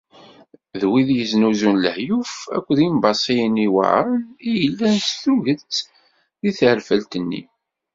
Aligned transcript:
D 0.79 0.81
wid 0.89 1.09
yeznuzun 1.17 1.75
lehyuf 1.83 2.33
akked 2.55 2.77
yembaṣiyen 2.83 3.55
yuεren 3.65 4.21
i 4.49 4.51
yellan 4.61 4.95
s 5.07 5.09
tuget 5.23 5.73
deg 6.41 6.55
terfelt-nni. 6.59 7.41